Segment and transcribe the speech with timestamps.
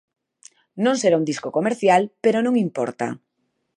[0.83, 3.07] Non será un disco comercial, pero non importa.